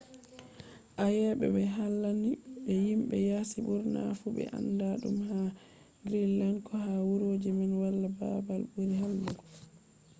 ayebe 1.05 1.47
be 1.55 1.63
hallande 1.75 2.31
ni 2.65 2.75
himbe 2.87 3.15
yaasi 3.29 3.57
burna 3.65 4.01
fu 4.19 4.27
be 4.35 4.43
anda 4.57 4.87
dum 5.01 5.17
ha 5.29 5.39
greenland. 6.05 6.57
ko 6.67 6.73
ha 6.83 6.93
wuroji 7.07 7.49
man 7.57 7.71
wala 7.81 8.07
babal 8.19 8.61
buri 8.73 8.93
hallugo. 9.01 9.43